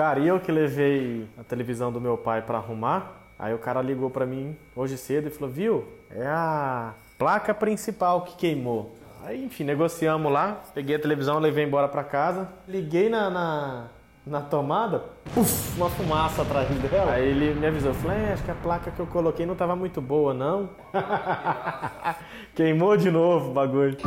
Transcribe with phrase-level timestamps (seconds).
[0.00, 3.82] Cara, e eu que levei a televisão do meu pai para arrumar, aí o cara
[3.82, 5.84] ligou para mim hoje cedo e falou: "Viu?
[6.10, 8.96] É a placa principal que queimou".
[9.22, 13.84] Aí, enfim, negociamos lá, peguei a televisão, levei embora para casa, liguei na, na,
[14.26, 15.04] na tomada,
[15.34, 17.12] puf, uma fumaça atrás dela.
[17.12, 19.76] Aí ele me avisou, falou, é, acho que a placa que eu coloquei não estava
[19.76, 20.70] muito boa, não.
[22.56, 23.98] Queimou de novo o bagulho.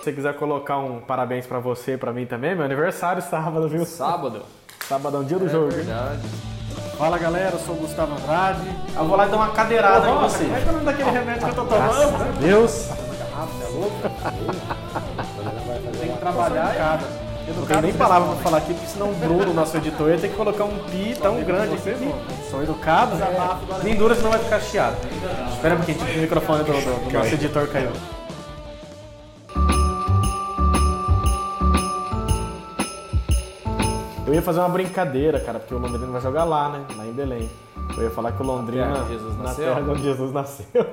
[0.00, 3.84] Se você quiser colocar um parabéns para você, para mim também, meu aniversário sábado, viu?
[3.84, 4.42] Sábado.
[4.88, 5.64] Sábado é um dia do É jogo.
[5.66, 5.70] hein?
[5.84, 6.20] verdade.
[6.96, 8.60] Fala galera, eu sou o Gustavo Andrade.
[8.96, 10.44] Eu vou lá dar uma cadeirada em você.
[10.44, 12.40] Como é que é o nome daquele remédio que eu tô tomando?
[12.40, 12.88] Deus.
[16.00, 17.00] Tem que trabalhar.
[17.46, 20.18] Eu não tenho nem palavra pra falar aqui, porque senão o Bruno, nosso editor, ia
[20.18, 22.14] ter que colocar um pi tão grande aqui.
[22.50, 23.16] Sou educado.
[23.82, 24.96] Nem dura, senão vai ficar chiado.
[25.52, 27.90] Espera um pouquinho, tipo, o microfone do, do- do nosso editor caiu.
[34.30, 36.84] Eu ia fazer uma brincadeira, cara, porque o Londrina vai jogar lá, né?
[36.96, 37.50] Lá em Belém.
[37.96, 38.86] Eu ia falar que o Londrina.
[38.86, 39.64] terra onde Jesus na nasceu?
[39.74, 40.86] terra onde Jesus nasceu.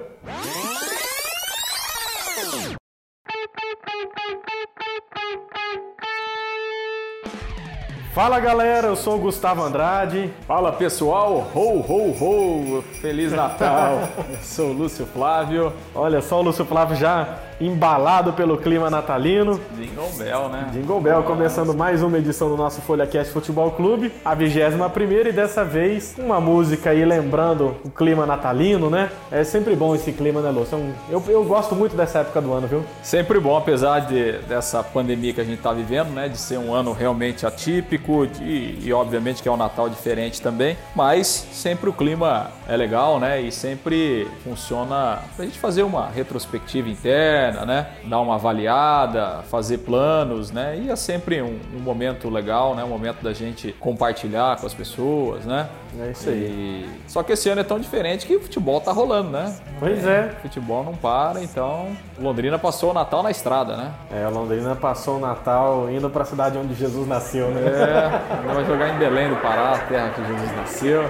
[8.18, 10.34] Fala galera, eu sou o Gustavo Andrade.
[10.48, 14.10] Fala pessoal, ho ho ho, Feliz Natal.
[14.18, 15.72] Eu sou o Lúcio Flávio.
[15.94, 19.60] Olha só o Lúcio Flávio já embalado pelo clima natalino.
[19.76, 20.68] Jingle Bell, né?
[20.74, 25.32] Jingle Bell começando mais uma edição do nosso FolhaCast Futebol Clube, a 21 primeira e
[25.32, 29.12] dessa vez uma música aí lembrando o clima natalino, né?
[29.32, 30.78] É sempre bom esse clima, né, Lúcio?
[30.78, 32.84] É Eu, eu gosto muito dessa época do ano, viu?
[33.02, 36.28] Sempre bom, apesar de, dessa pandemia que a gente está vivendo, né?
[36.28, 40.78] De ser um ano realmente atípico de- e obviamente que é um Natal diferente também,
[40.96, 43.42] mas sempre o clima é legal, né?
[43.42, 47.88] E sempre funciona para a gente fazer uma retrospectiva interna, né?
[48.06, 50.80] Dar uma avaliada, fazer planos, né?
[50.82, 52.84] E é sempre um, um momento legal, né?
[52.84, 55.68] Um momento da gente compartilhar com as pessoas, né?
[56.00, 56.36] É isso aí.
[56.36, 59.56] E- Só que esse ano é tão diferente que o futebol tá rolando, né?
[59.80, 60.30] Pois é.
[60.42, 61.88] Futebol não para, então
[62.20, 63.92] Londrina passou o Natal na estrada, né?
[64.14, 67.62] É, a Londrina passou o Natal indo pra cidade onde Jesus nasceu, né?
[67.62, 71.04] É, vai jogar em Belém do Pará, a terra que Jesus nasceu.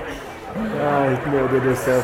[0.56, 2.02] Ai, meu Deus do céu.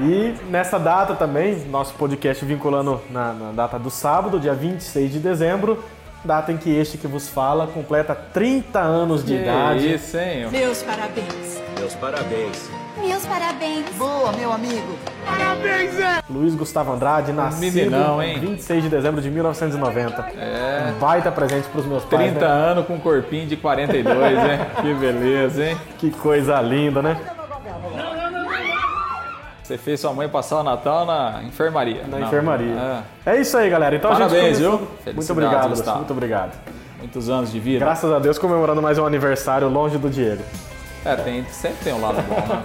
[0.00, 5.18] E nessa data também, nosso podcast vinculando na, na data do sábado, dia 26 de
[5.18, 5.82] dezembro,
[6.24, 9.94] data em que este que vos fala completa 30 anos de Que idade.
[9.94, 10.48] isso, hein?
[10.50, 11.60] Meus parabéns.
[11.84, 12.70] Meus parabéns.
[12.96, 13.84] Meus parabéns.
[13.98, 14.96] Boa, meu amigo.
[16.30, 17.78] Luiz Gustavo Andrade, nascido
[18.22, 18.40] hein?
[18.40, 20.22] 26 de dezembro de 1990.
[20.38, 20.94] É.
[20.96, 22.30] Um baita presente pros meus pais.
[22.30, 22.46] 30 né?
[22.46, 24.60] anos com um corpinho de 42, hein?
[24.80, 25.76] Que beleza, hein?
[25.98, 27.20] Que coisa linda, né?
[29.62, 32.04] Você fez sua mãe passar o Natal na enfermaria.
[32.06, 33.04] Na Não, enfermaria.
[33.26, 33.34] é.
[33.34, 33.94] É isso aí, galera.
[33.94, 34.88] Então a Parabéns, gente começou...
[35.04, 35.12] viu?
[35.12, 35.68] Muito obrigado.
[35.68, 35.98] Gustavo.
[35.98, 36.52] Muito obrigado.
[36.98, 37.84] Muitos anos de vida.
[37.84, 40.42] Graças a Deus comemorando mais um aniversário longe do Diego.
[41.04, 42.62] É, tem, sempre tem um lado bom, né?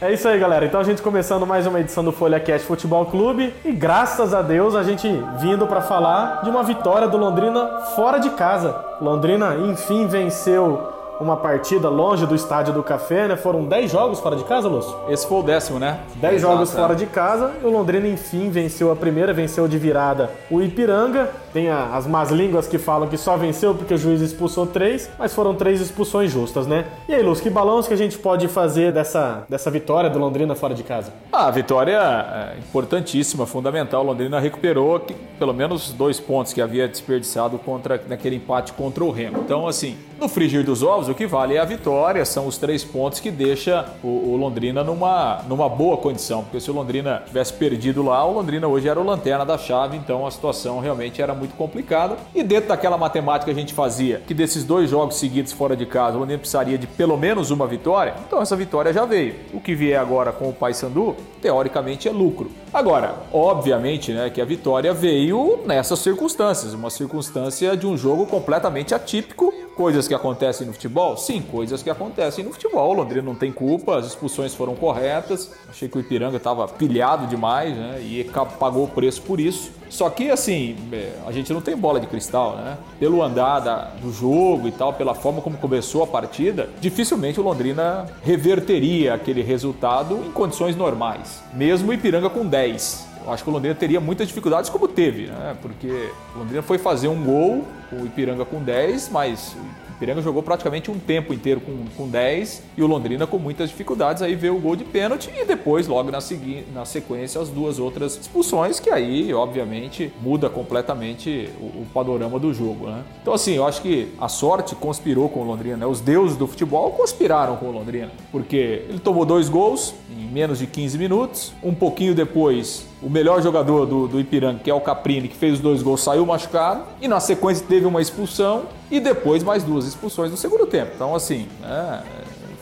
[0.00, 0.66] É isso aí, galera.
[0.66, 4.42] Então a gente começando mais uma edição do Folha Cast Futebol Clube e graças a
[4.42, 5.08] Deus a gente
[5.38, 8.76] vindo para falar de uma vitória do Londrina fora de casa.
[9.00, 13.36] Londrina enfim venceu uma partida longe do estádio do Café, né?
[13.36, 14.94] Foram 10 jogos fora de casa, Lúcio?
[15.08, 16.00] Esse foi o décimo, né?
[16.16, 16.76] 10 Exato, jogos é.
[16.80, 21.30] fora de casa e o Londrina enfim venceu a primeira, venceu de virada o Ipiranga.
[21.52, 25.08] Tem a- as más línguas que falam que só venceu porque o juiz expulsou três,
[25.18, 26.84] mas foram três expulsões justas, né?
[27.08, 30.54] E aí, Lúcio, que balões que a gente pode fazer dessa, dessa vitória do Londrina
[30.56, 31.12] fora de casa?
[31.32, 34.02] Ah, a vitória é importantíssima, fundamental.
[34.02, 39.04] O Londrina recuperou que- pelo menos dois pontos que havia desperdiçado contra naquele empate contra
[39.04, 39.38] o Remo.
[39.44, 42.84] Então, assim, no frigir dos ovos, o que vale é a vitória, são os três
[42.84, 46.42] pontos que deixa o, o Londrina numa, numa boa condição.
[46.42, 49.96] Porque se o Londrina tivesse perdido lá, o Londrina hoje era o lanterna da chave,
[49.96, 52.16] então a situação realmente era muito complicada.
[52.34, 55.86] E dentro daquela matemática que a gente fazia, que desses dois jogos seguidos fora de
[55.86, 59.34] casa, o Londrina precisaria de pelo menos uma vitória, então essa vitória já veio.
[59.52, 62.50] O que vier agora com o Paysandu, teoricamente é lucro.
[62.72, 68.94] Agora, obviamente, né, que a vitória veio nessas circunstâncias, uma circunstância de um jogo completamente
[68.94, 72.90] atípico, coisas que acontecem no futebol, sim, coisas que acontecem no futebol.
[72.90, 75.50] O Londrina não tem culpa, as expulsões foram corretas.
[75.68, 78.24] Achei que o Ipiranga estava pilhado demais, né, e
[78.60, 79.72] pagou o preço por isso.
[79.90, 82.76] Só que, assim, é, a gente não tem bola de cristal, né?
[82.98, 87.42] Pelo andar da- do jogo e tal, pela forma como começou a partida, dificilmente o
[87.44, 91.42] Londrina reverteria aquele resultado em condições normais.
[91.52, 93.06] Mesmo o Ipiranga com 10.
[93.24, 95.56] Eu acho que o Londrina teria muitas dificuldades, como teve, né?
[95.62, 99.56] Porque o Londrina foi fazer um gol, o Ipiranga com 10, mas
[99.94, 103.70] O Ipiranga jogou praticamente um tempo inteiro com, com 10 e o Londrina com muitas
[103.70, 104.22] dificuldades.
[104.22, 107.78] Aí veio o gol de pênalti e depois, logo na, segui na sequência, as duas
[107.78, 112.88] outras expulsões, que aí, obviamente, muda completamente o, o panorama do jogo.
[112.88, 113.04] Né?
[113.22, 115.76] Então, assim, eu acho que a sorte conspirou com o Londrina.
[115.76, 115.86] Né?
[115.86, 120.58] Os deuses do futebol conspiraram com o Londrina, porque ele tomou dois gols em menos
[120.58, 121.52] de 15 minutos.
[121.62, 125.54] Um pouquinho depois, o melhor jogador do, do Ipiranga, que é o Caprini, que fez
[125.54, 126.84] os dois gols, saiu machucado.
[127.02, 130.92] E na sequência teve uma expulsão e depois mais duas expulsões no segundo tempo.
[130.94, 131.98] Então, assim, é,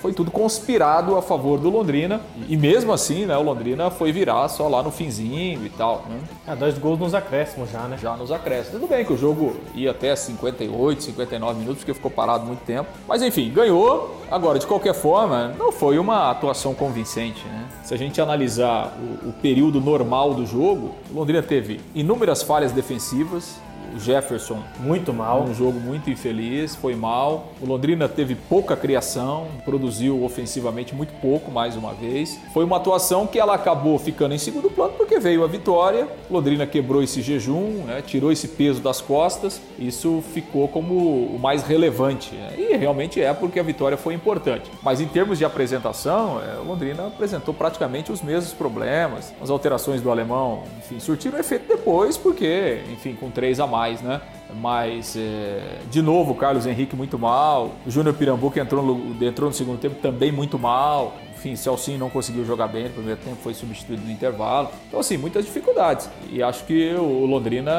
[0.02, 2.20] foi tudo conspirado a favor do Londrina.
[2.48, 6.04] E mesmo assim, né, o Londrina foi virar só lá no finzinho e tal.
[6.10, 6.18] Né?
[6.48, 7.96] É, dois gols nos acréscimos já, né?
[8.02, 8.80] Já nos acréscimos.
[8.80, 12.88] Tudo bem que o jogo ia até 58, 59 minutos, porque ficou parado muito tempo.
[13.06, 14.20] Mas enfim, ganhou.
[14.28, 17.46] Agora, de qualquer forma, não foi uma atuação convincente.
[17.46, 17.68] Né?
[17.84, 22.72] Se a gente analisar o, o período normal do jogo, o Londrina teve inúmeras falhas
[22.72, 23.60] defensivas,
[23.94, 27.52] o Jefferson muito mal, um jogo muito infeliz, foi mal.
[27.60, 32.38] O Londrina teve pouca criação, produziu ofensivamente muito pouco mais uma vez.
[32.52, 36.08] Foi uma atuação que ela acabou ficando em segundo plano porque veio a vitória.
[36.30, 39.60] O Londrina quebrou esse jejum, né, tirou esse peso das costas.
[39.78, 42.54] Isso ficou como o mais relevante né?
[42.56, 44.70] e realmente é porque a vitória foi importante.
[44.82, 49.34] Mas em termos de apresentação, é, o Londrina apresentou praticamente os mesmos problemas.
[49.42, 54.00] As alterações do alemão, enfim, surtiram efeito depois porque, enfim, com três a mais mais,
[54.00, 54.20] né?
[54.54, 57.72] Mas, é, de novo, Carlos Henrique muito mal.
[57.86, 61.14] Júnior Pirambu, que entrou no, entrou no segundo tempo, também muito mal.
[61.34, 64.68] Enfim, Celcinho não conseguiu jogar bem no primeiro tempo, foi substituído no intervalo.
[64.86, 66.08] Então, assim, muitas dificuldades.
[66.30, 67.72] E acho que o Londrina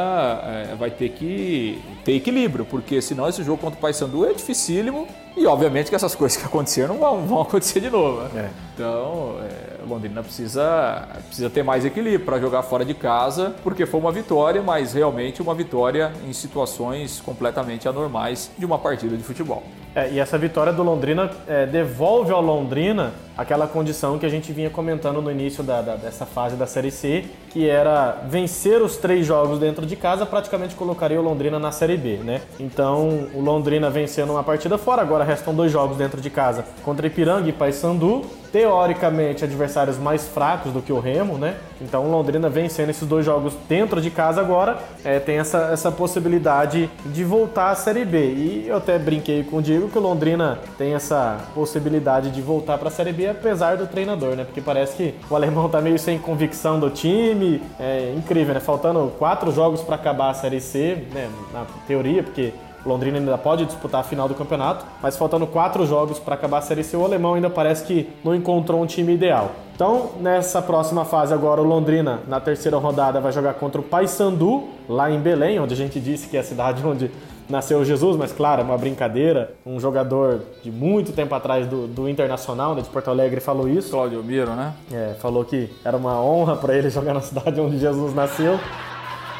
[0.44, 5.08] é, vai ter que ter equilíbrio, porque senão esse jogo contra o Paysandu é dificílimo.
[5.36, 8.22] E, obviamente, que essas coisas que aconteceram vão, vão acontecer de novo.
[8.34, 8.50] Né?
[8.50, 8.50] É.
[8.74, 14.00] Então, é, Londrina precisa, precisa ter mais equilíbrio para jogar fora de casa, porque foi
[14.00, 19.64] uma vitória, mas realmente uma vitória em situações completamente anormais de uma partida de futebol.
[19.96, 24.52] É, e essa vitória do Londrina é, devolve ao Londrina aquela condição que a gente
[24.52, 28.98] vinha comentando no início da, da, dessa fase da Série C, que era vencer os
[28.98, 32.42] três jogos dentro de casa, praticamente colocaria o Londrina na Série B, né?
[32.60, 37.08] Então, o Londrina vencendo uma partida fora, agora restam dois jogos dentro de casa contra
[37.08, 38.24] Ipiranga e Paysandu,
[38.54, 41.56] teoricamente adversários mais fracos do que o Remo, né?
[41.82, 46.88] Então Londrina vencendo esses dois jogos dentro de casa agora é, tem essa, essa possibilidade
[47.08, 48.20] de voltar à Série B.
[48.20, 52.78] E eu até brinquei com o Diego que o Londrina tem essa possibilidade de voltar
[52.78, 54.44] para a Série B apesar do treinador, né?
[54.44, 57.60] Porque parece que o alemão tá meio sem convicção do time.
[57.80, 58.60] É incrível, né?
[58.60, 61.28] Faltando quatro jogos para acabar a Série C, né?
[61.52, 62.54] Na teoria, porque
[62.86, 66.62] Londrina ainda pode disputar a final do campeonato, mas faltando quatro jogos para acabar a
[66.62, 69.52] Série C, o alemão ainda parece que não encontrou um time ideal.
[69.76, 74.66] Então, nessa próxima fase agora, o Londrina, na terceira rodada, vai jogar contra o Paysandu,
[74.88, 77.10] lá em Belém, onde a gente disse que é a cidade onde
[77.50, 79.54] nasceu Jesus, mas claro, é uma brincadeira.
[79.66, 83.92] Um jogador de muito tempo atrás do, do Internacional, né, de Porto Alegre, falou isso.
[83.92, 84.74] Claudio Miro, né?
[84.92, 88.60] É, falou que era uma honra para ele jogar na cidade onde Jesus nasceu.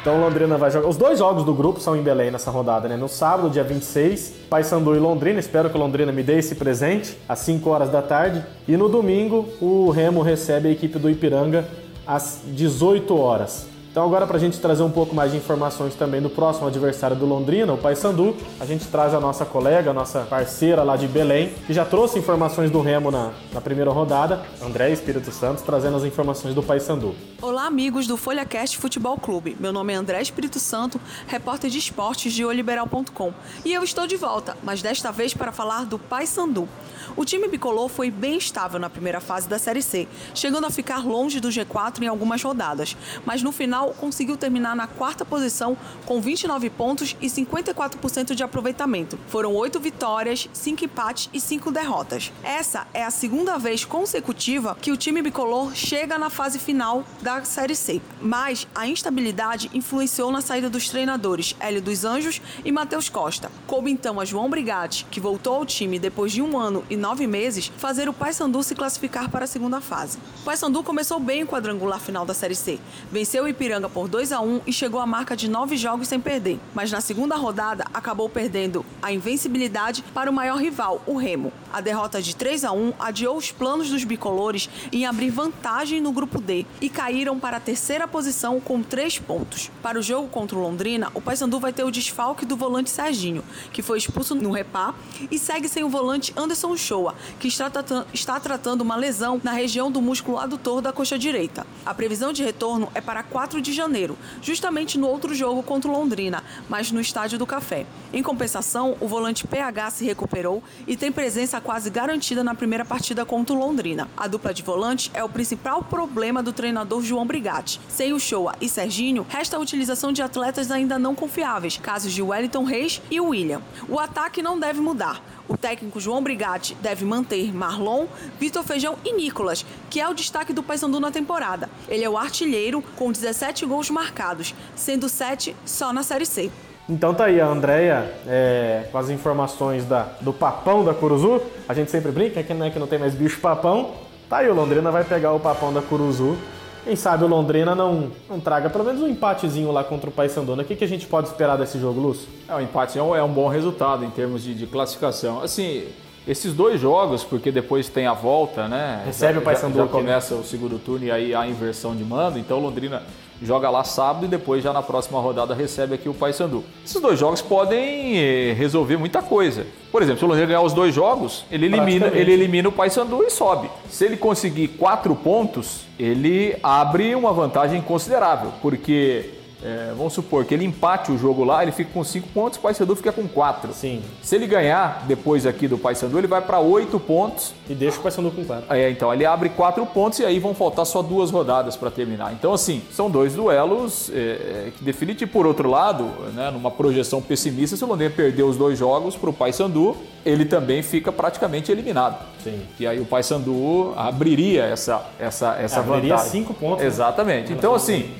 [0.04, 0.86] Então Londrina vai jogar.
[0.86, 2.94] Os dois jogos do grupo são em Belém nessa rodada, né?
[2.94, 5.40] No sábado, dia 26, Paysandu e Londrina.
[5.40, 8.44] Espero que Londrina me dê esse presente às 5 horas da tarde.
[8.68, 11.64] E no domingo, o Remo recebe a equipe do Ipiranga
[12.06, 13.66] às 18 horas.
[13.94, 17.14] Então agora para a gente trazer um pouco mais de informações também do próximo adversário
[17.14, 21.06] do Londrina, o Paysandu, a gente traz a nossa colega, a nossa parceira lá de
[21.06, 25.96] Belém, que já trouxe informações do Remo na, na primeira rodada, André Espírito Santos, trazendo
[25.96, 27.14] as informações do Paysandu.
[27.40, 32.32] Olá amigos do FolhaCast Futebol Clube, meu nome é André Espírito Santo, repórter de esportes
[32.32, 33.32] de oliberal.com
[33.64, 36.68] e eu estou de volta, mas desta vez para falar do Paysandu.
[37.16, 41.06] O time bicolor foi bem estável na primeira fase da Série C, chegando a ficar
[41.06, 45.76] longe do G4 em algumas rodadas, mas no final conseguiu terminar na quarta posição
[46.06, 49.18] com 29 pontos e 54% de aproveitamento.
[49.28, 52.32] Foram oito vitórias, cinco empates e cinco derrotas.
[52.42, 57.44] Essa é a segunda vez consecutiva que o time bicolor chega na fase final da
[57.44, 63.08] Série C, mas a instabilidade influenciou na saída dos treinadores Hélio dos Anjos e Matheus
[63.08, 63.50] Costa.
[63.66, 67.26] Coube então a João Brigatti, que voltou ao time depois de um ano e nove
[67.26, 70.18] meses, fazer o Paysandu se classificar para a segunda fase.
[70.40, 72.78] O Paysandu começou bem o quadrangular final da Série C.
[73.10, 76.20] Venceu o Ipiranga por 2 a 1 e chegou à marca de nove jogos sem
[76.20, 76.58] perder.
[76.74, 81.52] Mas na segunda rodada acabou perdendo a invencibilidade para o maior rival, o Remo.
[81.72, 86.12] A derrota de 3 a 1 adiou os planos dos bicolores em abrir vantagem no
[86.12, 89.70] grupo D e caíram para a terceira posição com três pontos.
[89.82, 93.42] Para o jogo contra o Londrina, o Paysandu vai ter o desfalque do volante Serginho,
[93.72, 94.94] que foi expulso no repá,
[95.30, 99.52] e segue sem o volante Anderson Shoa, que está, tratando, está tratando uma lesão na
[99.52, 101.66] região do músculo adutor da coxa direita.
[101.84, 105.92] A previsão de retorno é para 4 de janeiro, justamente no outro jogo contra o
[105.92, 107.86] Londrina, mas no Estádio do Café.
[108.12, 113.24] Em compensação, o volante PH se recuperou e tem presença quase garantida na primeira partida
[113.24, 114.08] contra o Londrina.
[114.16, 117.80] A dupla de volante é o principal problema do treinador João Brigatti.
[117.88, 122.22] Sem o Shoa e Serginho, resta a utilização de atletas ainda não confiáveis, casos de
[122.22, 123.62] Wellington Reis e William.
[123.88, 125.22] O ataque não deve mudar.
[125.48, 128.06] O técnico João Brigatti deve manter Marlon,
[128.40, 131.68] Vitor Feijão e Nicolas, que é o destaque do Paysandu na temporada.
[131.86, 136.50] Ele é o artilheiro com 17 gols marcados, sendo 7 só na Série C.
[136.88, 141.40] Então tá aí a Andrea é, com as informações da, do papão da Curuzu.
[141.68, 143.92] A gente sempre brinca que, né, que não tem mais bicho papão.
[144.28, 146.36] Tá aí, o Londrina vai pegar o papão da Curuzu.
[146.84, 150.52] Quem sabe o Londrina não, não traga pelo menos um empatezinho lá contra o Paysandu.
[150.52, 152.28] O que, que a gente pode esperar desse jogo, Lúcio?
[152.46, 155.40] É, o empate é um, é um bom resultado em termos de, de, classificação.
[155.40, 155.86] Assim,
[156.28, 159.02] esses dois jogos, porque depois tem a volta, né?
[159.06, 159.78] Recebe já, o Paysandu.
[159.78, 162.38] Já, já começa o segundo turno e aí a inversão de mando.
[162.38, 163.02] Então Londrina
[163.44, 166.64] joga lá sábado e depois já na próxima rodada recebe aqui o Paysandu.
[166.84, 169.66] Esses dois jogos podem eh, resolver muita coisa.
[169.92, 173.22] Por exemplo, se o Londrina ganhar os dois jogos, ele elimina, ele elimina o Paysandu
[173.22, 173.70] e sobe.
[173.88, 179.30] Se ele conseguir quatro pontos, ele abre uma vantagem considerável, porque
[179.64, 182.60] é, vamos supor que ele empate o jogo lá, ele fica com 5 pontos, o
[182.60, 183.72] Paysandu fica com 4.
[183.72, 184.02] Sim.
[184.22, 187.54] Se ele ganhar depois aqui do Paysandu, ele vai para 8 pontos.
[187.68, 188.74] E deixa o Paysandu com 4.
[188.74, 192.34] É, então ele abre 4 pontos e aí vão faltar só duas rodadas para terminar.
[192.34, 196.04] Então, assim, são dois duelos é, que definitivamente, por outro lado,
[196.34, 200.44] né, numa projeção pessimista, se o Londrina perder os dois jogos para o Paysandu, ele
[200.44, 202.16] também fica praticamente eliminado.
[202.44, 202.60] Sim.
[202.78, 206.42] E aí o Paysandu abriria essa, essa, essa abriria vantagem.
[206.42, 206.80] 5 pontos.
[206.82, 206.86] né?
[206.86, 207.52] Exatamente.
[207.52, 208.10] Então, assim,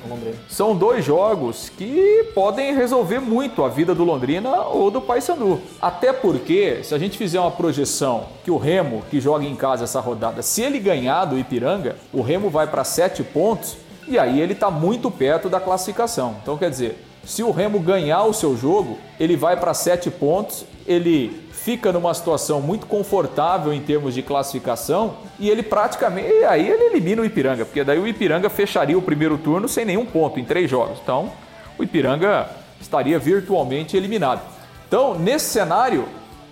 [0.49, 5.61] são dois jogos que podem resolver muito a vida do Londrina ou do Paysandu.
[5.79, 9.83] Até porque, se a gente fizer uma projeção que o Remo, que joga em casa
[9.83, 13.77] essa rodada, se ele ganhar do Ipiranga, o Remo vai para 7 pontos
[14.07, 16.35] e aí ele está muito perto da classificação.
[16.41, 20.65] Então, quer dizer, se o Remo ganhar o seu jogo, ele vai para 7 pontos,
[20.85, 26.83] ele fica numa situação muito confortável em termos de classificação e ele praticamente aí ele
[26.83, 30.45] elimina o Ipiranga, porque daí o Ipiranga fecharia o primeiro turno sem nenhum ponto em
[30.45, 30.99] três jogos.
[31.01, 31.31] Então,
[31.75, 32.47] o Ipiranga
[32.79, 34.41] estaria virtualmente eliminado.
[34.87, 36.05] Então, nesse cenário,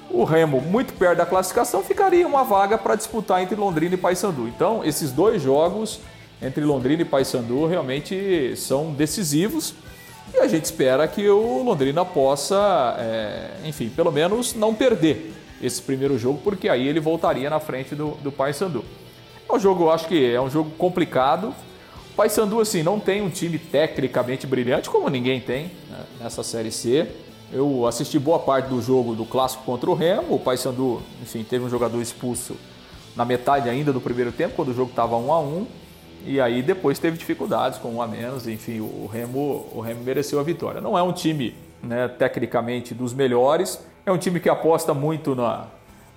[0.09, 4.47] o Remo, muito perto da classificação, ficaria uma vaga para disputar entre Londrina e Paysandu.
[4.47, 5.99] Então, esses dois jogos
[6.41, 9.75] entre Londrina e Paysandu realmente são decisivos
[10.33, 15.81] e a gente espera que o Londrina possa, é, enfim, pelo menos não perder esse
[15.81, 18.83] primeiro jogo, porque aí ele voltaria na frente do, do Paysandu.
[19.47, 21.53] É um jogo, acho que é um jogo complicado.
[22.11, 26.71] O Paysandu, assim, não tem um time tecnicamente brilhante, como ninguém tem né, nessa Série
[26.71, 27.07] C.
[27.51, 30.35] Eu assisti boa parte do jogo do clássico contra o Remo.
[30.35, 32.55] O Paysandu, enfim, teve um jogador expulso
[33.15, 35.67] na metade ainda do primeiro tempo, quando o jogo estava 1 a 1
[36.25, 40.39] e aí depois teve dificuldades com um a menos, enfim, o Remo, o Remo mereceu
[40.39, 40.79] a vitória.
[40.79, 45.67] Não é um time né, tecnicamente dos melhores, é um time que aposta muito na,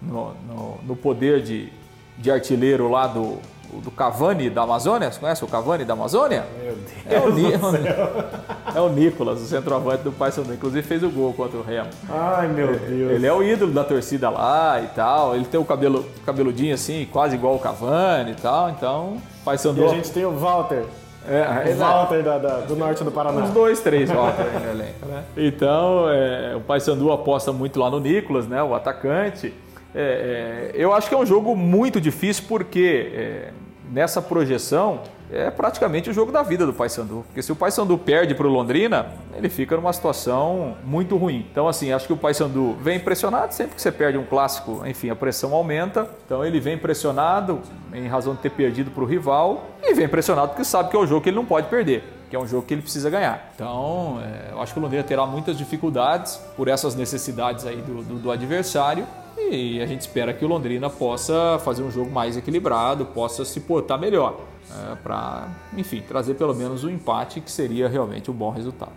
[0.01, 1.73] no, no, no poder de,
[2.19, 3.39] de artilheiro lá do,
[3.81, 5.11] do Cavani da Amazônia.
[5.11, 6.45] Você conhece o Cavani da Amazônia?
[6.63, 6.87] Meu Deus.
[7.09, 7.53] É o, Ni
[8.75, 10.53] é o Nicolas, o centroavante do Paysandu.
[10.53, 11.89] Inclusive fez o gol contra o Remo.
[12.09, 13.13] Ai, meu Deus.
[13.13, 15.35] Ele é o ídolo da torcida lá e tal.
[15.35, 18.71] Ele tem o cabelo cabeludinho assim, quase igual o Cavani e tal.
[18.71, 19.83] Então, Paysandu.
[19.83, 20.85] E a gente tem o Walter.
[21.29, 23.43] É, o Walter da, da, do norte do Paraná.
[23.43, 25.25] Uns dois, três Walter no elenco, né?
[25.37, 28.63] Então, é, o Paysandu aposta muito lá no Nicolas, né?
[28.63, 29.53] O atacante.
[29.95, 33.51] É, é, eu acho que é um jogo muito difícil porque é,
[33.91, 35.01] nessa projeção
[35.31, 37.25] é praticamente o jogo da vida do Paysandu.
[37.27, 41.47] Porque se o Paysandu perde para o Londrina, ele fica numa situação muito ruim.
[41.51, 43.53] Então, assim, acho que o Paysandu vem pressionado.
[43.53, 46.09] Sempre que você perde um clássico, enfim, a pressão aumenta.
[46.25, 47.61] Então, ele vem pressionado
[47.93, 50.99] em razão de ter perdido para o rival e vem pressionado porque sabe que é
[50.99, 53.53] o jogo que ele não pode perder que é um jogo que ele precisa ganhar.
[53.55, 58.03] Então, é, eu acho que o Londrina terá muitas dificuldades por essas necessidades aí do,
[58.03, 59.07] do, do adversário
[59.39, 63.61] e a gente espera que o Londrina possa fazer um jogo mais equilibrado, possa se
[63.61, 64.41] portar melhor,
[64.71, 68.93] é, para, enfim, trazer pelo menos um empate que seria realmente um bom resultado.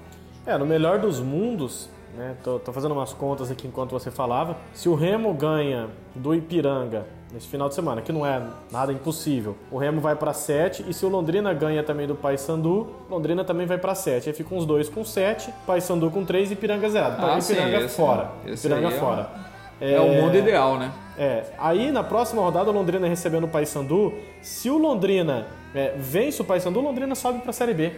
[0.46, 2.36] É, no melhor dos mundos, né?
[2.44, 4.58] Tô, tô, fazendo umas contas aqui enquanto você falava.
[4.74, 8.42] Se o Remo ganha do Ipiranga nesse final de semana, que não é
[8.72, 12.88] nada impossível, o Remo vai para 7 e se o Londrina ganha também do Paysandu,
[13.10, 14.30] Londrina também vai para 7.
[14.30, 17.24] Aí ficam os dois com 7, Paysandu com 3 e Ipiranga zerado.
[17.24, 18.32] Ah, Ipiranga sim, fora.
[18.46, 19.49] Esse Ipiranga é fora.
[19.82, 20.92] É, o mundo ideal, né?
[21.18, 26.42] É, aí na próxima rodada o Londrina recebendo o Paysandu, se o Londrina é, vence
[26.42, 27.92] o Paysandu, o Londrina sobe para a Série B.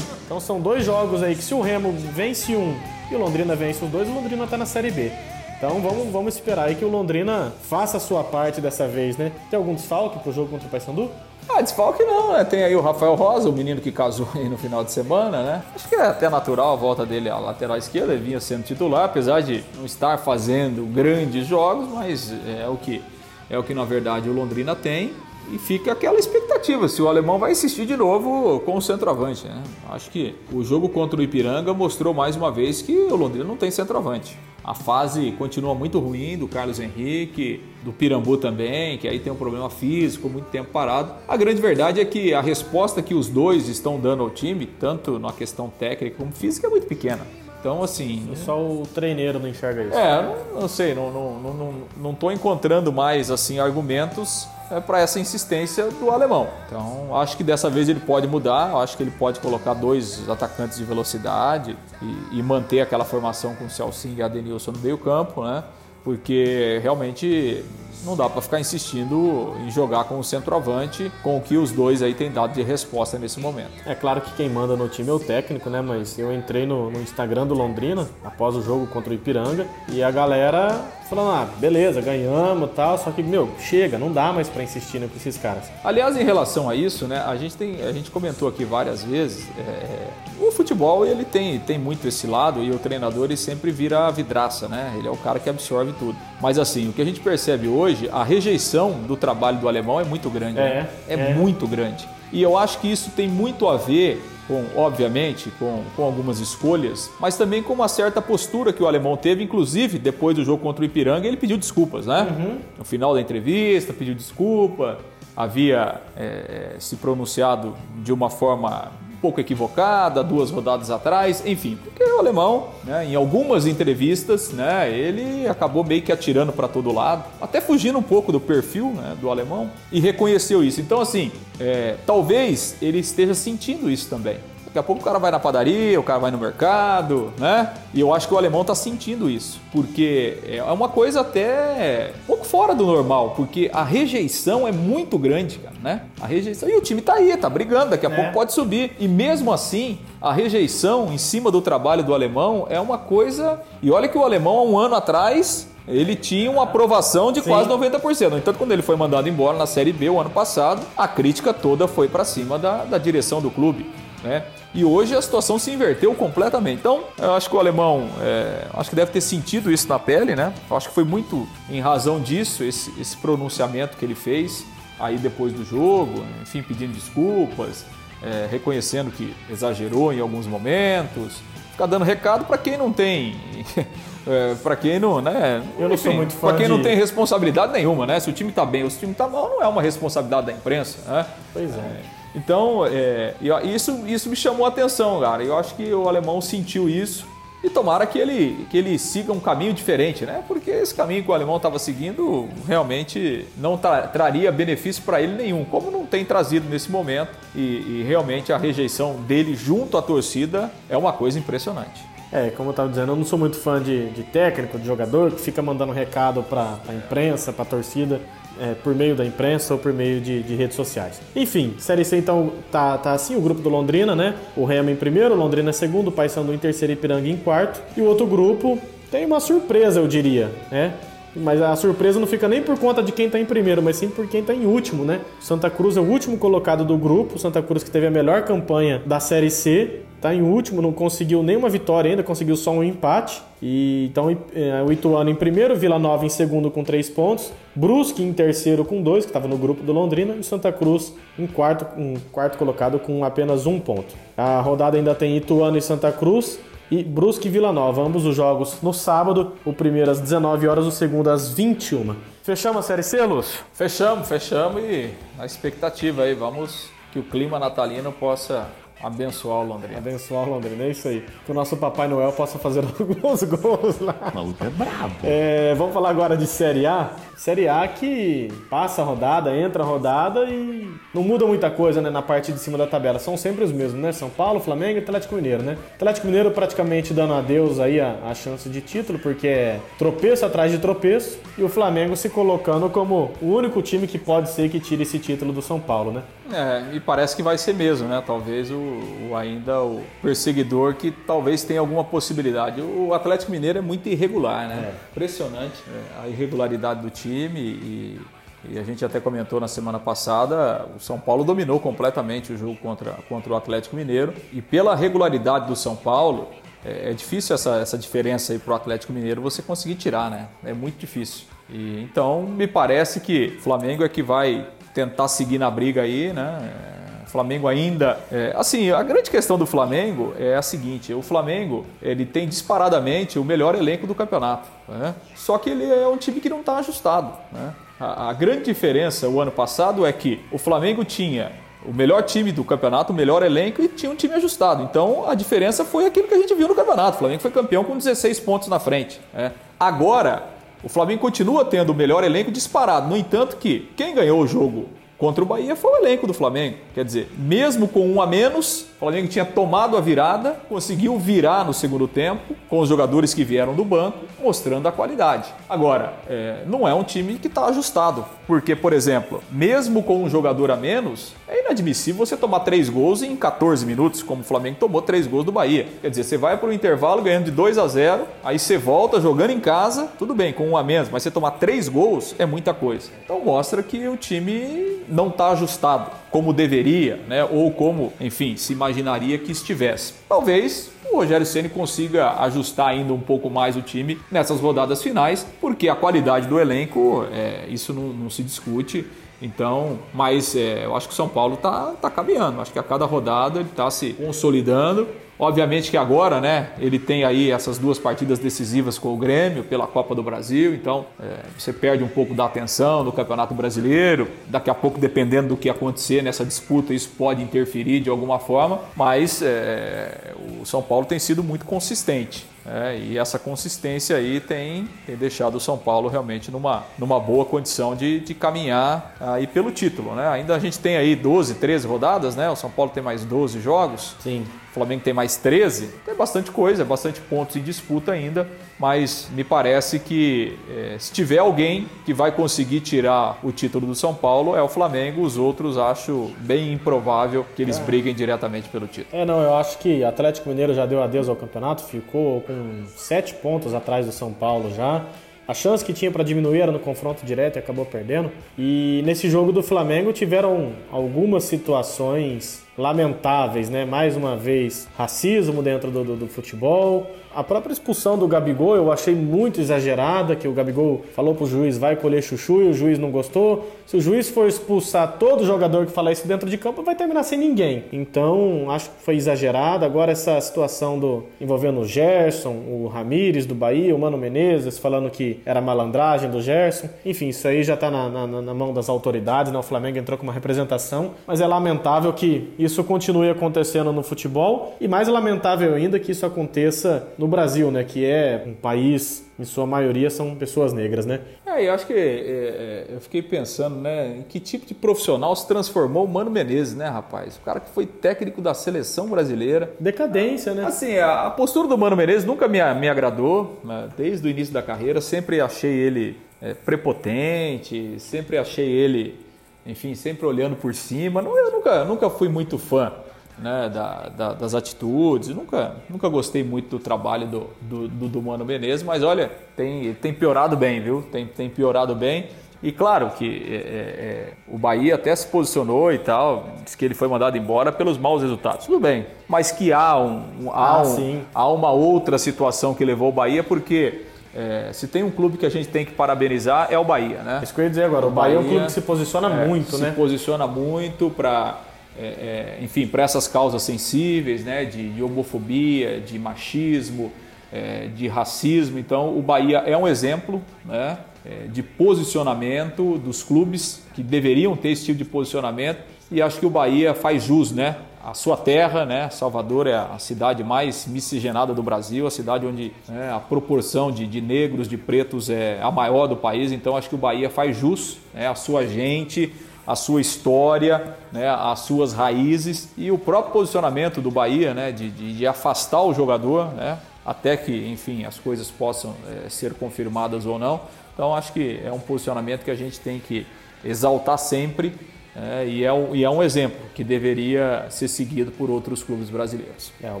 [0.24, 2.74] Então são dois jogos aí que se o Remo vence um
[3.10, 5.10] e o Londrina vence os dois, o Londrina está na Série B.
[5.56, 9.32] Então vamos, vamos esperar aí que o Londrina faça a sua parte dessa vez, né?
[9.50, 11.10] Tem algum desfalque pro jogo contra o Paysandu?
[11.52, 12.44] Ah, desfalque não, né?
[12.44, 15.62] Tem aí o Rafael Rosa, o menino que casou aí no final de semana, né?
[15.74, 19.04] Acho que é até natural a volta dele à lateral esquerda, ele vinha sendo titular,
[19.04, 23.02] apesar de não estar fazendo grandes jogos, mas é o que
[23.48, 25.12] é o que na verdade o Londrina tem.
[25.52, 29.46] E fica aquela expectativa se o alemão vai insistir de novo com o centroavante.
[29.46, 29.62] Né?
[29.90, 33.56] Acho que o jogo contra o Ipiranga mostrou mais uma vez que o Londrina não
[33.56, 34.38] tem centroavante.
[34.62, 39.36] A fase continua muito ruim do Carlos Henrique, do Pirambu também, que aí tem um
[39.36, 41.14] problema físico, muito tempo parado.
[41.26, 45.18] A grande verdade é que a resposta que os dois estão dando ao time, tanto
[45.18, 47.26] na questão técnica como física, é muito pequena.
[47.58, 48.30] Então, assim.
[48.36, 49.98] Só o treineiro não enxerga isso.
[49.98, 54.46] É, não, não sei, não, não, não, não tô encontrando mais assim argumentos
[54.86, 56.48] para essa insistência do alemão.
[56.66, 60.78] Então, acho que dessa vez ele pode mudar, acho que ele pode colocar dois atacantes
[60.78, 65.42] de velocidade e, e manter aquela formação com o Celcinho e a Denilson no meio-campo,
[65.42, 65.64] né?
[66.04, 67.64] Porque realmente
[68.04, 72.02] não dá para ficar insistindo em jogar com o centroavante, com o que os dois
[72.02, 73.70] aí têm dado de resposta nesse momento.
[73.86, 75.80] É claro que quem manda no time é o técnico, né?
[75.80, 80.02] Mas eu entrei no, no Instagram do Londrina após o jogo contra o Ipiranga e
[80.02, 84.48] a galera falando, ah, beleza, ganhamos e tal, só que, meu, chega, não dá mais
[84.48, 85.64] para insistir né, com esses caras.
[85.82, 89.48] Aliás, em relação a isso, né, a gente, tem, a gente comentou aqui várias vezes,
[89.58, 90.08] é,
[90.40, 94.10] o futebol ele tem, tem muito esse lado e o treinador ele sempre vira a
[94.10, 94.94] vidraça, né?
[94.96, 96.16] Ele é o cara que absorve tudo.
[96.40, 100.04] Mas assim, o que a gente percebe hoje, a rejeição do trabalho do alemão é
[100.04, 100.58] muito grande.
[100.58, 100.88] É, né?
[101.08, 101.34] é, é.
[101.34, 102.08] muito grande.
[102.32, 107.10] E eu acho que isso tem muito a ver com, obviamente, com, com algumas escolhas,
[107.20, 110.82] mas também com uma certa postura que o alemão teve, inclusive depois do jogo contra
[110.82, 112.26] o Ipiranga, ele pediu desculpas, né?
[112.30, 112.58] Uhum.
[112.78, 114.98] No final da entrevista, pediu desculpa,
[115.36, 118.90] havia é, se pronunciado de uma forma
[119.20, 125.46] pouco equivocada, duas rodadas atrás, enfim, porque o alemão, né, em algumas entrevistas, né, ele
[125.46, 129.30] acabou meio que atirando para todo lado, até fugindo um pouco do perfil né, do
[129.30, 130.80] alemão e reconheceu isso.
[130.80, 134.38] Então, assim, é, talvez ele esteja sentindo isso também.
[134.70, 137.72] Daqui a pouco o cara vai na padaria, o cara vai no mercado, né?
[137.92, 142.26] E eu acho que o alemão tá sentindo isso, porque é uma coisa até um
[142.28, 146.02] pouco fora do normal, porque a rejeição é muito grande, cara, né?
[146.20, 146.68] A rejeição.
[146.68, 148.14] E o time tá aí, tá brigando, daqui a É.
[148.14, 148.92] pouco pode subir.
[149.00, 153.60] E mesmo assim, a rejeição em cima do trabalho do alemão é uma coisa.
[153.82, 157.50] E olha que o alemão, há um ano atrás, ele tinha uma aprovação de Sim.
[157.50, 158.30] quase 90%.
[158.30, 161.52] No entanto, quando ele foi mandado embora na Série B o ano passado, a crítica
[161.52, 163.90] toda foi para cima da, da direção do clube.
[164.22, 164.44] Né?
[164.74, 166.78] E hoje a situação se inverteu completamente.
[166.80, 170.36] Então, eu acho que o alemão, é, acho que deve ter sentido isso na pele,
[170.36, 170.52] né?
[170.70, 174.64] Eu acho que foi muito em razão disso esse, esse pronunciamento que ele fez
[174.98, 177.86] aí depois do jogo, enfim, pedindo desculpas,
[178.22, 181.40] é, reconhecendo que exagerou em alguns momentos,
[181.72, 183.34] ficar dando recado para quem não tem,
[184.28, 185.62] é, para quem não, né?
[185.78, 188.20] Eu não sou muito fã Para quem não de- tem responsabilidade nenhuma, né?
[188.20, 190.46] Se o time tá bem ou se o time tá mal, não é uma responsabilidade
[190.48, 191.24] da imprensa, né?
[191.54, 192.19] Pois é.
[192.34, 195.42] Então, é, isso, isso me chamou a atenção, cara.
[195.42, 197.26] Eu acho que o alemão sentiu isso
[197.62, 200.42] e tomara que ele, que ele siga um caminho diferente, né?
[200.48, 205.34] Porque esse caminho que o alemão estava seguindo realmente não tra- traria benefício para ele
[205.34, 207.30] nenhum, como não tem trazido nesse momento.
[207.54, 212.08] E, e realmente a rejeição dele junto à torcida é uma coisa impressionante.
[212.32, 215.32] É, como eu tava dizendo, eu não sou muito fã de, de técnico, de jogador
[215.32, 218.20] que fica mandando recado pra, pra imprensa, pra torcida,
[218.60, 221.20] é, por meio da imprensa ou por meio de, de redes sociais.
[221.34, 224.34] Enfim, Série C então tá, tá assim, o grupo do Londrina, né?
[224.56, 227.80] O Remo em primeiro, Londrina em segundo, Paysandu em terceiro e Ipiranga em quarto.
[227.96, 228.78] E o outro grupo
[229.10, 230.94] tem uma surpresa, eu diria, né?
[231.34, 234.08] Mas a surpresa não fica nem por conta de quem está em primeiro, mas sim
[234.08, 235.20] por quem está em último, né?
[235.40, 237.38] Santa Cruz é o último colocado do grupo.
[237.38, 241.42] Santa Cruz que teve a melhor campanha da Série C, está em último, não conseguiu
[241.42, 243.42] nenhuma vitória ainda, conseguiu só um empate.
[243.62, 248.22] E então é, o Ituano em primeiro, Vila Nova em segundo com três pontos, Brusque
[248.22, 251.86] em terceiro com dois, que estava no grupo do Londrina, e Santa Cruz em quarto,
[251.98, 254.14] em quarto colocado com apenas um ponto.
[254.36, 258.36] A rodada ainda tem Ituano e Santa Cruz e Brusque e Vila Nova, ambos os
[258.36, 262.14] jogos no sábado, o primeiro às 19 horas, o segundo às 21.
[262.42, 263.60] Fechamos a Série C, Lúcio?
[263.72, 268.68] Fechamos, fechamos e a expectativa aí, vamos que o clima natalino possa
[269.02, 269.98] Abençoar o Londrina.
[269.98, 271.24] Abençoar o Londrina, é isso aí.
[271.44, 274.14] Que o nosso Papai Noel possa fazer alguns gols lá.
[274.32, 275.14] O maluco é brabo.
[275.24, 277.10] É, vamos falar agora de Série A.
[277.36, 282.10] Série A que passa a rodada, entra a rodada e não muda muita coisa né,
[282.10, 283.18] na parte de cima da tabela.
[283.18, 284.12] São sempre os mesmos, né?
[284.12, 285.78] São Paulo, Flamengo e Atlético Mineiro, né?
[285.94, 290.70] Atlético Mineiro praticamente dando adeus aí a, a chance de título, porque é tropeço atrás
[290.70, 291.38] de tropeço.
[291.56, 295.18] E o Flamengo se colocando como o único time que pode ser que tire esse
[295.18, 296.22] título do São Paulo, né?
[296.52, 298.22] É, e parece que vai ser mesmo, né?
[298.26, 302.80] Talvez o, o, ainda o perseguidor que talvez tenha alguma possibilidade.
[302.80, 304.92] O Atlético Mineiro é muito irregular, né?
[304.92, 305.10] É.
[305.10, 308.20] Impressionante é, a irregularidade do time e,
[308.68, 312.76] e, a gente até comentou na semana passada, o São Paulo dominou completamente o jogo
[312.76, 316.48] contra, contra o Atlético Mineiro e pela regularidade do São Paulo,
[316.84, 320.48] é, é difícil essa, essa diferença aí para o Atlético Mineiro você conseguir tirar, né?
[320.64, 321.46] É muito difícil.
[321.68, 326.32] E, então me parece que o Flamengo é que vai tentar seguir na briga aí,
[326.32, 326.89] né?
[327.30, 332.26] Flamengo ainda, é, assim, a grande questão do Flamengo é a seguinte: o Flamengo ele
[332.26, 335.14] tem disparadamente o melhor elenco do campeonato, né?
[335.36, 337.32] só que ele é um time que não está ajustado.
[337.52, 337.72] Né?
[337.98, 341.52] A, a grande diferença o ano passado é que o Flamengo tinha
[341.86, 344.82] o melhor time do campeonato, o melhor elenco e tinha um time ajustado.
[344.82, 347.16] Então a diferença foi aquilo que a gente viu no campeonato.
[347.16, 349.20] O Flamengo foi campeão com 16 pontos na frente.
[349.32, 349.52] Né?
[349.78, 350.44] Agora
[350.82, 353.08] o Flamengo continua tendo o melhor elenco disparado.
[353.08, 354.88] No entanto, que quem ganhou o jogo
[355.20, 356.78] contra o Bahia foi o elenco do Flamengo.
[356.94, 361.62] Quer dizer, mesmo com um a menos, o Flamengo tinha tomado a virada, conseguiu virar
[361.62, 365.52] no segundo tempo, com os jogadores que vieram do banco, mostrando a qualidade.
[365.68, 370.28] Agora, é, não é um time que está ajustado, porque, por exemplo, mesmo com um
[370.30, 374.76] jogador a menos, é inadmissível você tomar três gols em 14 minutos, como o Flamengo
[374.78, 375.88] tomou três gols do Bahia.
[376.00, 379.20] Quer dizer, você vai para o intervalo ganhando de 2 a 0, aí você volta
[379.20, 382.46] jogando em casa, tudo bem, com um a menos, mas você tomar três gols é
[382.46, 383.10] muita coisa.
[383.24, 387.44] Então mostra que o time não está ajustado como deveria, né?
[387.44, 390.14] ou como, enfim, se imaginaria que estivesse.
[390.28, 395.44] Talvez o Rogério Ceni consiga ajustar ainda um pouco mais o time nessas rodadas finais,
[395.60, 399.04] porque a qualidade do elenco, é, isso não, não, se discute.
[399.42, 402.60] Então, mas é, eu acho que o São Paulo está tá caminhando.
[402.60, 405.08] Acho que a cada rodada ele está se consolidando.
[405.40, 409.86] Obviamente que agora, né, ele tem aí essas duas partidas decisivas com o Grêmio pela
[409.86, 414.28] Copa do Brasil, então é, você perde um pouco da atenção do Campeonato Brasileiro.
[414.48, 418.80] Daqui a pouco, dependendo do que acontecer nessa disputa, isso pode interferir de alguma forma,
[418.94, 422.46] mas é, o São Paulo tem sido muito consistente.
[422.72, 427.44] É, e essa consistência aí tem, tem deixado o São Paulo realmente numa, numa boa
[427.44, 430.14] condição de, de caminhar aí pelo título.
[430.14, 430.28] Né?
[430.28, 432.48] Ainda a gente tem aí 12, 13 rodadas, né?
[432.48, 434.14] o São Paulo tem mais 12 jogos.
[434.20, 434.46] Sim.
[434.70, 438.48] O Flamengo tem mais 13, tem bastante coisa, bastante pontos em disputa ainda,
[438.80, 443.94] mas me parece que é, se tiver alguém que vai conseguir tirar o título do
[443.94, 447.82] São Paulo é o Flamengo, os outros acho bem improvável que eles é.
[447.82, 449.08] briguem diretamente pelo título.
[449.12, 453.34] É, não, eu acho que Atlético Mineiro já deu adeus ao campeonato, ficou com sete
[453.34, 455.04] pontos atrás do São Paulo já.
[455.46, 458.30] A chance que tinha para diminuir era no confronto direto e acabou perdendo.
[458.56, 463.84] E nesse jogo do Flamengo tiveram algumas situações lamentáveis, né?
[463.84, 467.06] Mais uma vez, racismo dentro do, do, do, futebol.
[467.32, 471.78] A própria expulsão do Gabigol eu achei muito exagerada, que o Gabigol falou pro juiz
[471.78, 473.70] vai colher chuchu e o juiz não gostou.
[473.86, 477.22] Se o juiz for expulsar todo jogador que falar isso dentro de campo, vai terminar
[477.22, 477.84] sem ninguém.
[477.92, 479.84] Então, acho que foi exagerado.
[479.84, 485.10] Agora essa situação do envolvendo o Gerson, o Ramires do Bahia, o Mano Menezes falando
[485.10, 486.88] que era malandragem do Gerson.
[487.04, 489.58] Enfim, isso aí já tá na, na, na mão das autoridades, né?
[489.58, 494.02] O Flamengo entrou com uma representação, mas é lamentável que isso isso continue acontecendo no
[494.02, 499.28] futebol e mais lamentável ainda que isso aconteça no Brasil, né, que é um país
[499.38, 501.20] em sua maioria são pessoas negras, né?
[501.46, 505.34] É, eu acho que é, é, eu fiquei pensando, né, em que tipo de profissional
[505.34, 507.36] se transformou o Mano Menezes, né, rapaz?
[507.36, 509.72] O cara que foi técnico da seleção brasileira.
[509.80, 510.66] Decadência, né?
[510.66, 513.88] Assim, a, a postura do Mano Menezes nunca me, me agradou, né?
[513.96, 519.29] desde o início da carreira, sempre achei ele é, prepotente, sempre achei ele
[519.66, 521.20] enfim, sempre olhando por cima.
[521.20, 522.92] Eu nunca, nunca fui muito fã
[523.38, 528.22] né, da, da, das atitudes, nunca, nunca gostei muito do trabalho do, do, do, do
[528.22, 531.02] Mano Menezes, mas olha, tem, tem piorado bem, viu?
[531.10, 532.28] Tem, tem piorado bem.
[532.62, 536.84] E claro que é, é, é, o Bahia até se posicionou e tal, disse que
[536.84, 538.66] ele foi mandado embora pelos maus resultados.
[538.66, 543.08] Tudo bem, mas que há, um, há, ah, um, há uma outra situação que levou
[543.08, 544.02] o Bahia, porque
[544.34, 547.40] é, se tem um clube que a gente tem que parabenizar é o Bahia, né?
[547.42, 548.06] Isso que eu ia dizer agora.
[548.06, 549.90] O, Bahia, Bahia, é um clube que se posiciona é, muito, se né?
[549.90, 551.60] Se posiciona muito para,
[551.98, 554.64] é, é, enfim, para essas causas sensíveis, né?
[554.64, 557.10] De, de homofobia, de machismo,
[557.52, 558.78] é, de racismo.
[558.78, 560.98] Então, o Bahia é um exemplo, né?
[561.26, 566.46] É, de posicionamento dos clubes que deveriam ter esse tipo de posicionamento e acho que
[566.46, 567.76] o Bahia faz jus, né?
[568.02, 569.10] A sua terra, né?
[569.10, 574.06] Salvador é a cidade mais miscigenada do Brasil, a cidade onde né, a proporção de,
[574.06, 576.50] de, negros, de pretos é a maior do país.
[576.50, 579.34] Então acho que o Bahia faz jus né, a sua gente,
[579.66, 584.90] a sua história, né, as suas raízes e o próprio posicionamento do Bahia, né, de,
[584.90, 588.94] de, de afastar o jogador, né, até que, enfim, as coisas possam
[589.26, 590.62] é, ser confirmadas ou não.
[590.94, 593.26] Então acho que é um posicionamento que a gente tem que
[593.62, 594.74] exaltar sempre
[595.16, 599.10] é, e, é um, e é um exemplo que deveria ser seguido por outros clubes
[599.10, 599.72] brasileiros.
[599.82, 600.00] É, o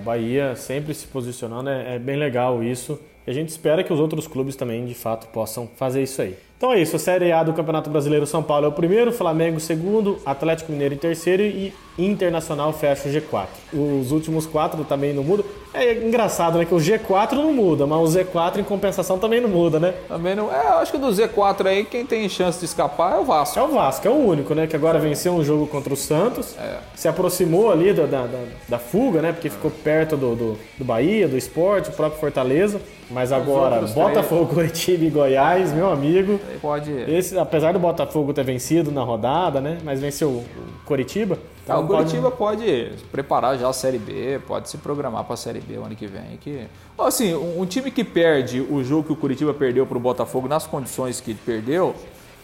[0.00, 2.98] Bahia sempre se posicionando, é, é bem legal isso.
[3.26, 6.36] E a gente espera que os outros clubes também, de fato, possam fazer isso aí.
[6.56, 9.58] Então é isso, a Série A do Campeonato Brasileiro São Paulo é o primeiro, Flamengo
[9.58, 13.46] segundo, Atlético Mineiro em terceiro e Internacional fecha o G4.
[13.72, 15.44] Os últimos quatro também não mudam.
[15.72, 16.64] É engraçado, né?
[16.64, 19.94] Que o G4 não muda, mas o Z4 em compensação também não muda, né?
[20.08, 20.52] Também não.
[20.52, 23.58] É, eu acho que do Z4 aí, quem tem chance de escapar é o Vasco.
[23.58, 24.66] É o Vasco, é o único, né?
[24.66, 26.78] Que agora venceu um jogo contra o Santos, é.
[26.94, 28.26] se aproximou ali da, da,
[28.68, 29.32] da, fuga, né?
[29.32, 32.80] Porque ficou perto do, do, do Bahia, do esporte, o próprio Fortaleza.
[33.10, 36.40] Mas agora, Botafogo, Curitiba e Goiás, meu amigo.
[36.60, 36.92] Pode.
[36.92, 39.78] Esse, apesar do Botafogo ter vencido na rodada, né?
[39.84, 40.44] Mas venceu o
[40.84, 41.38] Curitiba.
[41.64, 42.64] Então ah, o Curitiba pode...
[42.64, 43.04] pode...
[43.12, 46.06] preparar já a Série B, pode se programar para a Série B o ano que
[46.06, 46.38] vem.
[46.40, 46.66] Que...
[46.98, 50.48] Assim, um, um time que perde o jogo que o Curitiba perdeu para o Botafogo
[50.48, 51.94] nas condições que ele perdeu,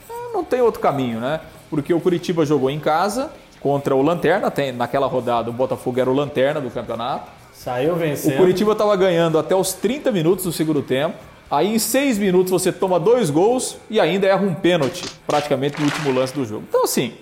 [0.08, 1.40] é, não tem outro caminho, né?
[1.68, 6.10] Porque o Curitiba jogou em casa contra o Lanterna, tem, naquela rodada o Botafogo era
[6.10, 7.30] o Lanterna do campeonato.
[7.52, 8.34] Saiu vencendo.
[8.34, 11.16] O Curitiba estava ganhando até os 30 minutos do segundo tempo.
[11.50, 15.86] Aí em 6 minutos você toma dois gols e ainda erra um pênalti, praticamente no
[15.86, 16.64] último lance do jogo.
[16.68, 17.14] Então assim,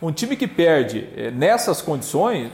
[0.00, 2.50] um time que perde eh, nessas condições.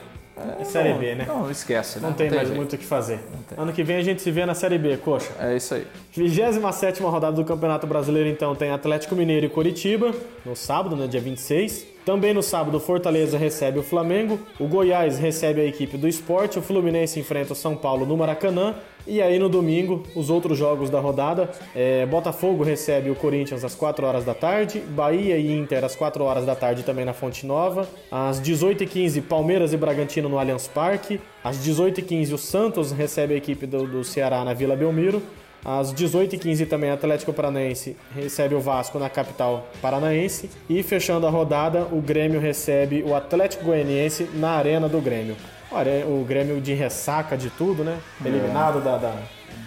[0.59, 1.25] É, Série B, né?
[1.27, 2.07] Não, esquece, né?
[2.07, 2.57] Não tem, não tem mais jeito.
[2.57, 3.19] muito o que fazer.
[3.57, 5.31] Ano que vem a gente se vê na Série B, coxa.
[5.39, 5.85] É isso aí.
[6.15, 10.13] 27 rodada do Campeonato Brasileiro, então, tem Atlético Mineiro e Curitiba,
[10.45, 11.85] no sábado, no dia 26.
[12.05, 16.61] Também no sábado, Fortaleza recebe o Flamengo, o Goiás recebe a equipe do esporte, o
[16.61, 18.75] Fluminense enfrenta o São Paulo no Maracanã.
[19.07, 23.73] E aí no domingo, os outros jogos da rodada, é, Botafogo recebe o Corinthians às
[23.73, 27.45] 4 horas da tarde, Bahia e Inter às 4 horas da tarde também na Fonte
[27.45, 33.37] Nova, às 18h15 Palmeiras e Bragantino no Allianz Parque, às 18h15 o Santos recebe a
[33.37, 35.23] equipe do, do Ceará na Vila Belmiro,
[35.63, 40.49] às 18h15 também, Atlético Paranaense recebe o Vasco na capital paranaense.
[40.69, 45.35] E fechando a rodada, o Grêmio recebe o Atlético Goianiense na Arena do Grêmio.
[45.71, 47.99] Olha, o Grêmio de ressaca de tudo, né?
[48.23, 48.27] É.
[48.27, 48.81] Eliminado é.
[48.81, 49.15] da, da,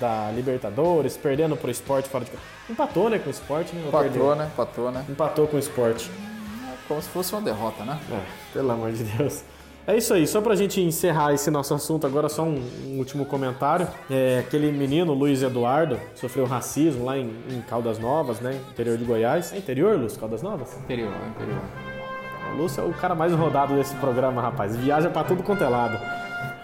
[0.01, 2.43] da, Libertadores, perdendo pro esporte fora de casa.
[2.69, 3.85] Empatou, né, com o esporte, né?
[3.87, 4.51] Empatou, né?
[4.53, 5.05] Empatou, né?
[5.09, 6.11] Empatou com o esporte.
[6.69, 8.01] É como se fosse uma derrota, né?
[8.11, 8.21] É,
[8.53, 9.45] pelo amor de Deus.
[9.87, 13.27] É isso aí, só pra gente encerrar esse nosso assunto agora, só um, um último
[13.27, 13.89] comentário.
[14.09, 18.61] É, aquele menino, Luiz Eduardo, sofreu racismo lá em, em, Caldas Novas, né?
[18.71, 19.53] Interior de Goiás.
[19.53, 20.21] É interior, Lúcio?
[20.21, 20.77] Caldas Novas?
[20.85, 21.61] Interior, interior.
[22.55, 24.77] O Lúcio é o cara mais rodado desse programa, rapaz.
[24.77, 25.99] Viaja para tudo quanto é lado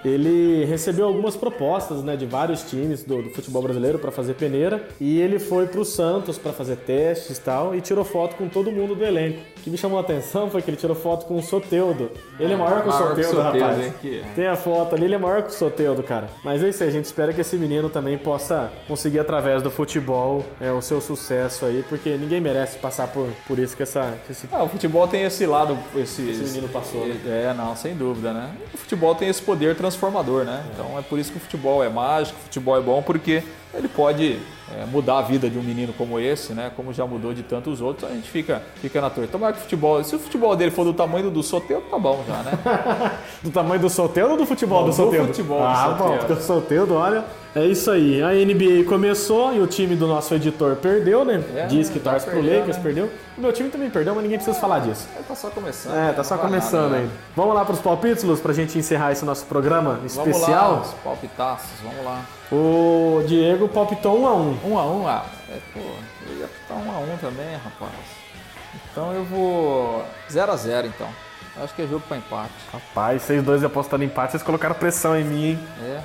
[0.04, 4.86] ele recebeu algumas propostas né, de vários times do, do futebol brasileiro para fazer peneira
[5.00, 8.48] e ele foi para o Santos para fazer testes e tal e tirou foto com
[8.48, 9.40] todo mundo do elenco.
[9.58, 12.10] O que me chamou a atenção foi que ele tirou foto com o Soteudo.
[12.38, 13.78] Ele é maior que o Soteudo, rapaz.
[13.78, 14.22] Hein?
[14.34, 16.28] Tem a foto ali, ele é maior que o Soteudo, cara.
[16.44, 19.70] Mas é isso aí, a gente espera que esse menino também possa conseguir através do
[19.70, 24.14] futebol é, o seu sucesso aí, porque ninguém merece passar por, por isso que essa.
[24.26, 24.48] Que esse...
[24.52, 27.06] Ah, o futebol tem esse lado, esse, esse menino passou.
[27.06, 27.16] Né?
[27.26, 28.50] É, não, sem dúvida, né?
[28.72, 30.64] O futebol tem esse poder transformador, né?
[30.72, 33.42] Então é por isso que o futebol é mágico, o futebol é bom, porque
[33.74, 34.38] ele pode
[34.74, 36.70] é, mudar a vida de um menino como esse, né?
[36.74, 39.26] Como já mudou de tantos outros, a gente fica, fica na torre.
[39.26, 42.22] Tomara que o futebol, se o futebol dele for do tamanho do Soteldo, tá bom
[42.26, 43.18] já, né?
[43.42, 45.28] do tamanho do Soteldo ou do futebol Não, do Soteldo?
[45.28, 48.22] Do futebol ah, do bom, porque o Soteldo, olha, é isso aí.
[48.22, 51.42] A NBA começou e o time do nosso editor perdeu, né?
[51.56, 52.82] É, Diz que torce pro Lakers, né?
[52.82, 53.10] perdeu.
[53.36, 55.08] O meu time também perdeu, mas ninguém precisa falar disso.
[55.18, 55.96] É, tá só começando.
[55.96, 57.02] É, tá só começando aí.
[57.04, 57.10] Né?
[57.34, 60.34] Vamos lá pros palpites, Luz, pra gente encerrar esse nosso programa especial.
[60.34, 62.24] Vamos lá, os palpitaços, vamos lá.
[62.50, 66.78] O Diego palpitou 1 a 1 1 a 1 ah, é, pô, eu ia palpitar
[66.78, 67.92] 1 a 1 também, rapaz.
[68.90, 71.08] Então eu vou 0 a 0 então.
[71.62, 72.52] Acho que é jogo para empate.
[72.72, 75.58] Rapaz, vocês dois apostando empate, vocês colocaram pressão em mim, hein?
[75.82, 76.00] É.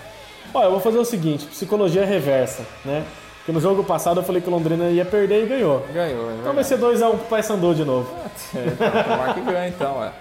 [0.54, 3.06] Olha, eu vou fazer o seguinte, psicologia reversa, né?
[3.38, 5.86] Porque no jogo passado eu falei que o Londrina ia perder e ganhou.
[5.94, 8.10] Ganhou, é Então vai ser 2x1 um pro Paysandu de novo.
[8.56, 10.12] É, então, tomar que ganha então, é.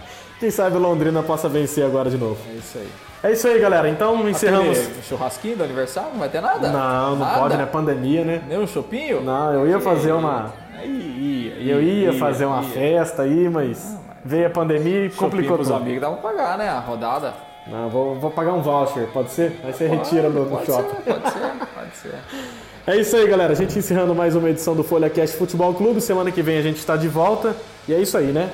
[0.41, 2.39] Quem sabe o Londrina possa vencer agora de novo.
[2.51, 2.91] É isso aí.
[3.23, 3.89] É isso aí, galera.
[3.89, 4.79] Então encerramos.
[4.79, 6.11] Aquele churrasquinho do aniversário?
[6.11, 6.69] Não vai ter nada?
[6.69, 7.39] Não, não nada?
[7.39, 7.67] pode, né?
[7.67, 8.43] Pandemia, né?
[8.49, 9.23] Nem um chopinho?
[9.23, 10.53] Não, eu ia fazer uma.
[10.85, 14.17] Eu ia, ia fazer uma festa aí, mas, não, mas...
[14.25, 15.67] veio a pandemia e complicou tudo.
[15.67, 16.69] os amigos pra pagar, né?
[16.69, 17.33] A rodada.
[17.69, 19.61] Não, vou, vou pagar um voucher, pode ser?
[19.63, 20.97] Aí você pode, retira no, no shopping.
[20.97, 21.41] Ser, pode ser,
[21.75, 22.15] pode ser.
[22.85, 23.53] É isso aí, galera.
[23.53, 26.01] A gente encerrando mais uma edição do Folha Cast Futebol Clube.
[26.01, 27.55] Semana que vem a gente está de volta.
[27.87, 28.51] E é isso aí, né?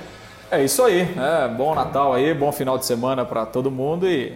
[0.51, 1.55] É isso aí, né?
[1.57, 4.33] Bom Natal aí, bom final de semana para todo mundo e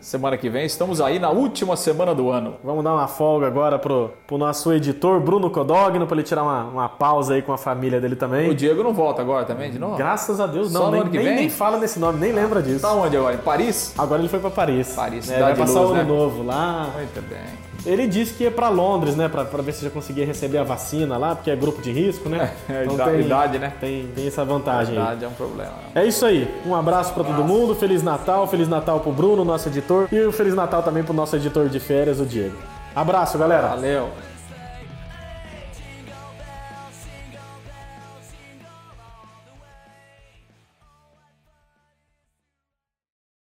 [0.00, 2.54] semana que vem estamos aí na última semana do ano.
[2.62, 6.62] Vamos dar uma folga agora pro, pro nosso editor Bruno Codogno para ele tirar uma,
[6.64, 8.48] uma pausa aí com a família dele também.
[8.48, 9.96] O Diego não volta agora também de novo?
[9.96, 10.86] Graças a Deus, Só não.
[10.86, 11.36] no Nem, ano que nem, vem?
[11.36, 12.82] nem fala nesse nome, nem lembra disso.
[12.82, 13.34] Tá onde agora?
[13.34, 13.92] Em Paris?
[13.98, 14.94] Agora ele foi para Paris.
[14.94, 16.04] Paris, cidade Vai passar o ano né?
[16.04, 16.90] novo lá.
[16.94, 17.65] Muito bem.
[17.86, 21.16] Ele disse que ia para Londres, né, para ver se já conseguia receber a vacina
[21.16, 22.52] lá, porque é grupo de risco, né?
[22.68, 23.72] É, idade- idade, né?
[23.80, 24.98] Tem, tem essa vantagem aí.
[24.98, 25.72] Verdade é um problema.
[25.94, 26.52] É isso aí.
[26.66, 27.74] Um abraço para todo mundo.
[27.74, 28.46] Feliz Natal.
[28.46, 30.08] Feliz Natal pro Bruno, nosso editor.
[30.10, 32.56] E um Feliz Natal também pro nosso editor de férias, o Diego.
[32.94, 33.68] Abraço, galera.
[33.68, 34.08] Valeu.